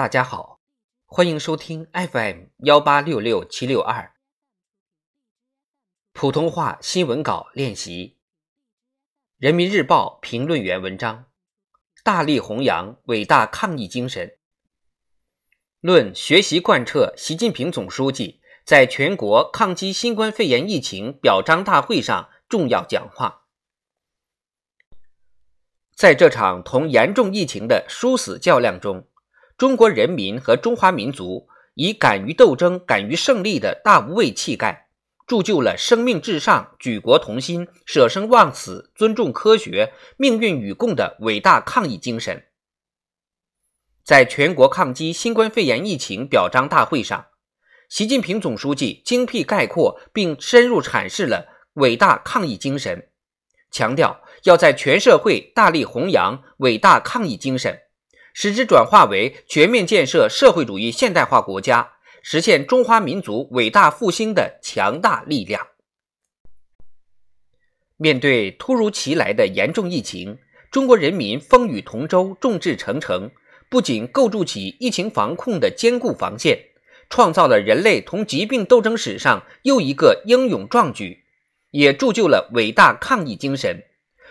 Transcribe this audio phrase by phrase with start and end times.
[0.00, 0.62] 大家好，
[1.04, 4.14] 欢迎收听 FM 幺八六六七六二
[6.14, 8.16] 普通话新闻稿练习。
[9.36, 11.26] 人民日报评论员文章：
[12.02, 14.38] 大力弘扬伟大抗疫精神，
[15.80, 23.44] 论学习贯彻习近平总书记在全国抗击新冠肺炎疫情表彰大会上重要讲话。
[25.94, 29.09] 在这场同严重疫情的殊死较量中，
[29.60, 34.88] 中国人民和中华民族以敢于斗争、敢于胜利的大无畏气概，
[35.26, 42.44] 铸就了生命至上、举国同心、舍生忘死、尊重科学、命运与共的伟大抗疫精神。
[44.02, 47.26] 在全国抗击新冠肺炎疫情表彰大会上，
[47.90, 53.10] 习近平总书记精辟概括并深入阐释了伟大抗疫精神，
[53.70, 57.78] 强调要在全社会大力弘扬伟大抗疫精神。
[58.32, 65.66] 使之转化为全面建设社会主义现代化国家、实现中华民族伟大复兴的强大力量。
[67.96, 70.38] 面对突如其来的严重疫情，
[70.70, 73.30] 中国人民风雨同舟、众志成城，
[73.68, 76.58] 不仅构筑起疫情防控的坚固防线，
[77.10, 81.24] 创造了人类同疾病斗争史上又一个英勇壮举，
[81.72, 83.84] 也铸就了伟大抗疫精神。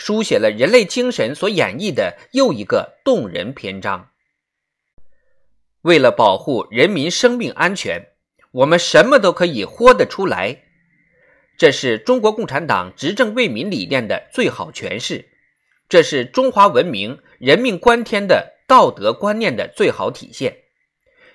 [0.00, 4.08] 书写了人类精神所演绎的又一个动人篇章。
[5.82, 8.06] 为了保护人民生命安全，
[8.50, 10.62] 我们什么都可以豁得出来。
[11.58, 15.28] 这是中国共产党执政为民理念的最好诠释，
[15.86, 20.62] 这是中华文明人命关天的道德观念的最好体现，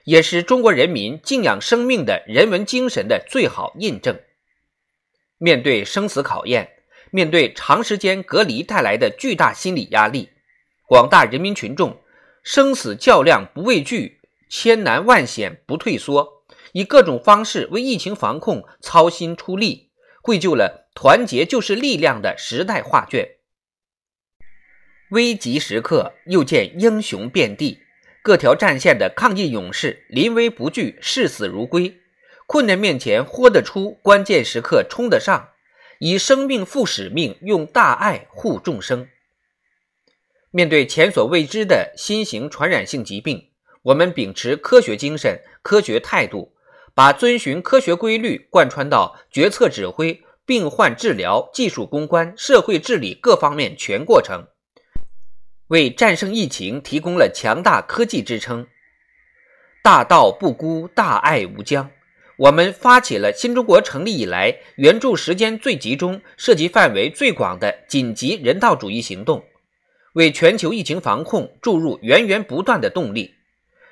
[0.05, 4.19] 也是中国人民敬仰生命的人文精神的最好印证。
[5.38, 6.71] 面对生死考验。
[7.16, 10.31] 面对长时间隔离带来的巨大心理压力，
[10.85, 12.02] 广大人民群众
[12.44, 16.43] 生死较量不畏惧，千难万险不退缩，
[16.73, 23.37] 以各种方式为疫情防控操心出力，绘就了“团结就是力量”的时代画卷。
[25.11, 27.80] 危急时刻又见英雄遍地，
[28.21, 31.95] 各条战线的抗疫勇士临危不惧，视死如归，
[32.45, 35.52] 困难面前豁得出，关键时刻冲得上。
[36.05, 39.08] 以生命负使命，用大爱护众生。
[40.52, 43.49] 面对前所未知的新型传染性疾病，
[43.82, 46.54] 我们秉持科学精神、科学态度，
[46.94, 54.45] 把遵循科学规律贯穿到决策指挥、病患治疗、技术攻关、社会治理各方面全过程，
[55.70, 58.67] 为战胜疫情提供了强大科技支撑。
[59.82, 61.89] 大道不孤，大爱无疆。
[62.37, 69.45] 我们发起了新中国成立以来援助时间最集中、涉及范围最广的紧急人道主义行动，
[70.13, 73.35] 为全球疫情防控注入源源不断的动力，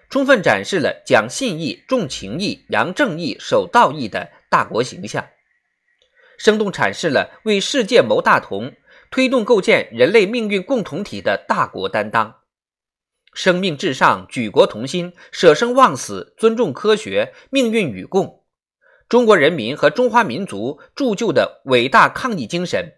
[0.09, 5.25] 充分展示了讲信义、重情义、扬正义、守道义的大国形象，
[6.37, 8.73] 生动阐释了为世界谋大同、
[9.09, 12.42] 推动构建人类命运共同体的大国担当。
[13.33, 18.43] 生命至上，举国同心，舍生忘死，尊重科学，命运与共。
[19.09, 22.93] 中国人民和中华民族铸就的伟大抗疫精神，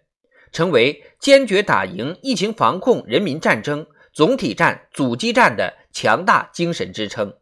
[0.52, 7.34] 成为坚决打赢疫情防控人民战争、总体战、阻击战的强大精神支撑。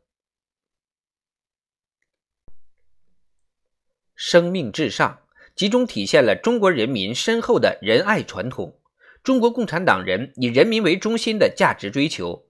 [4.15, 5.21] 生命至上，
[5.55, 8.79] 集中体现了中国人民深厚的仁爱传统，
[9.23, 12.47] 中国共产党人以人民为中心的价值追求。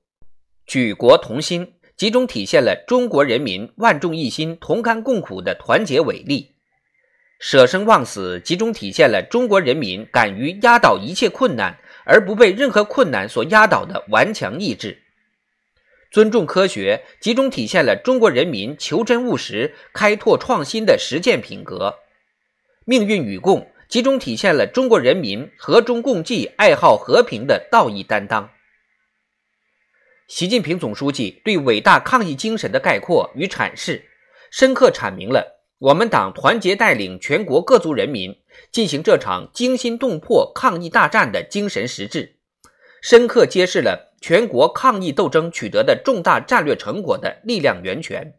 [0.66, 6.54] 举国同心，集中体现了中国人民万众一心、同甘共苦的团结伟力；
[7.38, 14.96] 舍生忘死，集中体现了中国人民敢于压倒一切困难而不被任何困难所压倒的顽强意志；
[16.10, 21.94] 尊重科学，集中体现了中国人民求真务实、开拓创新的实践品格；
[22.86, 28.50] 命运与共，集中体现了中国人民和衷共济、爱好和平的道义担当。
[30.26, 34.02] 习近平总书记对伟大抗疫精神的概括与阐释，
[34.50, 38.34] 深刻阐明了我们党团结带领全国各族人民
[38.72, 42.36] 进行这场惊心动魄抗疫大战的精神实质，
[43.02, 48.34] 深刻揭示了全国抗疫斗争取得的重大战略成果的力量源泉。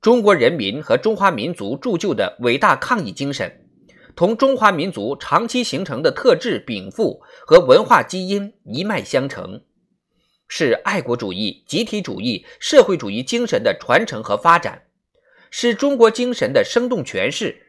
[0.00, 3.64] 中国人民和中华民族铸就的伟大抗疫精神，
[4.16, 9.62] 同中华民族长期形成的特质禀赋和文化基因一脉相承。
[10.54, 14.82] 是爱国主义、集体主义、社会主义精神的传承和发展，
[15.50, 17.62] 是中国精神的生动诠释，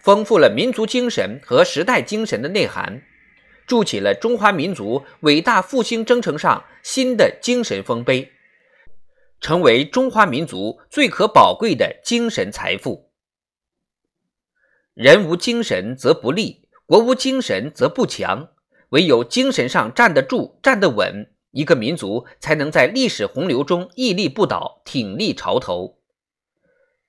[0.00, 3.00] 丰富了民族精神和时代精神的内涵，
[3.64, 8.32] 筑起了中华民族伟大复兴征程上新的精神丰碑，
[9.40, 13.08] 成为中华民族最可宝贵的精神财富。
[14.94, 18.48] 人无精神则不立，国无精神则不强。
[18.88, 25.96] 唯有精神上站得住、站得稳，一个民族才能在历史洪流中屹立不倒、挺立潮头。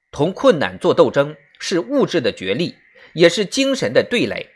[0.10, 2.76] 同困难做斗争，是物质的角力，
[3.14, 4.48] 也是精神的对垒。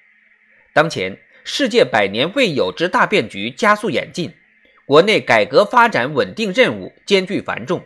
[0.74, 4.34] 当前，世界百年未有之大变局加速演进，
[4.88, 7.84] 国内改革发展稳定任务艰巨繁重。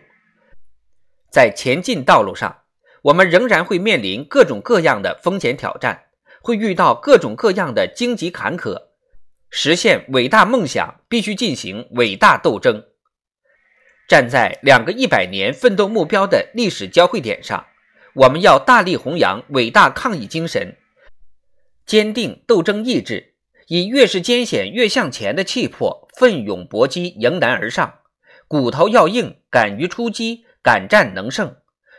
[1.31, 2.59] 在前进道路上，
[3.01, 6.03] 我们仍然会面临各种各样的风险挑战，
[6.39, 8.89] 会遇到各种各样的荆棘坎坷。
[9.57, 12.83] 实现伟大梦想，必须进行伟大斗争。
[14.05, 17.65] 站在两个一百年奋斗目标的历史交汇点上，
[18.15, 20.75] 我们要大力弘扬伟大抗疫精神，
[21.85, 23.35] 坚定斗争意志，
[23.67, 27.99] 以越是艰险越向前的气魄，奋勇搏击，迎难而上。
[28.49, 31.55] 骨头要硬，敢于出击，敢战能胜，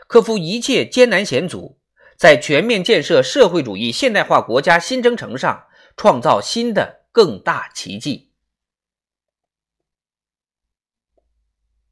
[0.06, 1.78] 克服一切艰难险阻，
[2.18, 5.64] 在全面建设社会主义现代化国家新征程上
[5.96, 8.28] 创造新的更大奇迹。